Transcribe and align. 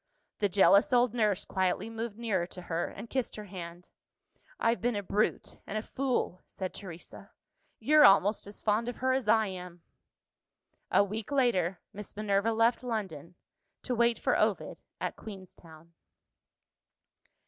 The 0.39 0.49
jealous 0.49 0.91
old 0.91 1.13
nurse 1.13 1.45
quietly 1.45 1.87
moved 1.87 2.17
nearer 2.17 2.47
to 2.47 2.61
her, 2.63 2.87
and 2.87 3.07
kissed 3.07 3.35
her 3.35 3.45
hand. 3.45 3.89
"I've 4.59 4.81
been 4.81 4.95
a 4.95 5.03
brute 5.03 5.59
and 5.67 5.77
a 5.77 5.83
fool," 5.83 6.41
said 6.47 6.73
Teresa; 6.73 7.29
"you're 7.77 8.03
almost 8.03 8.47
as 8.47 8.63
fond 8.63 8.89
of 8.89 8.95
her 8.95 9.11
as 9.13 9.27
I 9.27 9.45
am." 9.45 9.83
A 10.89 11.03
week 11.03 11.31
later, 11.31 11.79
Miss 11.93 12.17
Minerva 12.17 12.51
left 12.51 12.81
London, 12.81 13.35
to 13.83 13.93
wait 13.93 14.17
for 14.17 14.35
Ovid 14.35 14.81
at 14.99 15.15
Queenstown. 15.17 15.93